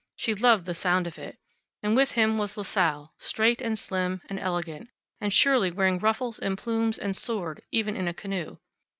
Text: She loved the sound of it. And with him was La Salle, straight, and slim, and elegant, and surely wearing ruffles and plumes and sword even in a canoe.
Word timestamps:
She 0.15 0.33
loved 0.33 0.65
the 0.65 0.73
sound 0.73 1.05
of 1.05 1.19
it. 1.19 1.37
And 1.83 1.95
with 1.95 2.13
him 2.13 2.39
was 2.39 2.57
La 2.57 2.63
Salle, 2.63 3.13
straight, 3.19 3.61
and 3.61 3.77
slim, 3.77 4.23
and 4.29 4.39
elegant, 4.39 4.89
and 5.19 5.31
surely 5.31 5.69
wearing 5.69 5.99
ruffles 5.99 6.39
and 6.39 6.57
plumes 6.57 6.97
and 6.97 7.15
sword 7.15 7.61
even 7.71 7.95
in 7.95 8.07
a 8.07 8.13
canoe. 8.15 8.57